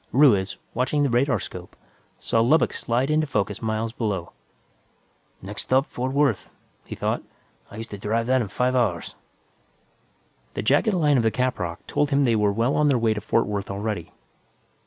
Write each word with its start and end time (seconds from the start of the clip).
Ruiz, 0.11 0.57
watching 0.73 1.03
the 1.03 1.09
radarscope, 1.09 1.75
saw 2.17 2.41
Lubbock 2.41 2.73
slide 2.73 3.11
into 3.11 3.27
focus 3.27 3.61
miles 3.61 3.91
below. 3.91 4.31
Next 5.43 5.61
stop, 5.61 5.85
Fort 5.85 6.11
Worth, 6.11 6.49
he 6.85 6.95
thought. 6.95 7.21
I 7.69 7.77
used 7.77 7.91
to 7.91 7.99
drive 7.99 8.25
that 8.25 8.41
in 8.41 8.47
five 8.47 8.75
hours. 8.75 9.13
The 10.55 10.63
jagged 10.63 10.91
line 10.95 11.17
of 11.17 11.23
the 11.23 11.29
caprock 11.29 11.85
told 11.85 12.09
him 12.09 12.23
they 12.23 12.35
were 12.35 12.51
well 12.51 12.75
on 12.77 12.87
their 12.87 12.97
way 12.97 13.13
to 13.13 13.21
Fort 13.21 13.45
Worth 13.45 13.69
already. 13.69 14.11